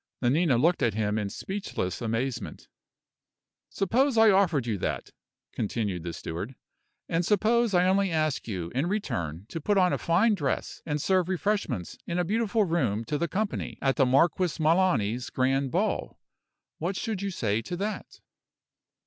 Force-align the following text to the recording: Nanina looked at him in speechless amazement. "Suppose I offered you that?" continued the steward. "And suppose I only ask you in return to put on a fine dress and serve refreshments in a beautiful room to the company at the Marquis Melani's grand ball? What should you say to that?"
Nanina 0.23 0.57
looked 0.59 0.81
at 0.81 0.95
him 0.95 1.19
in 1.19 1.29
speechless 1.29 2.01
amazement. 2.01 2.67
"Suppose 3.69 4.17
I 4.17 4.31
offered 4.31 4.65
you 4.65 4.79
that?" 4.79 5.11
continued 5.51 6.01
the 6.01 6.11
steward. 6.11 6.55
"And 7.07 7.23
suppose 7.23 7.75
I 7.75 7.85
only 7.87 8.09
ask 8.09 8.47
you 8.47 8.71
in 8.73 8.87
return 8.87 9.45
to 9.49 9.61
put 9.61 9.77
on 9.77 9.93
a 9.93 9.99
fine 9.99 10.33
dress 10.33 10.81
and 10.87 10.99
serve 10.99 11.29
refreshments 11.29 11.99
in 12.07 12.17
a 12.17 12.23
beautiful 12.25 12.63
room 12.63 13.05
to 13.05 13.19
the 13.19 13.27
company 13.27 13.77
at 13.79 13.95
the 13.95 14.07
Marquis 14.07 14.57
Melani's 14.59 15.29
grand 15.29 15.69
ball? 15.69 16.17
What 16.79 16.95
should 16.95 17.21
you 17.21 17.29
say 17.29 17.61
to 17.61 17.77
that?" 17.77 18.21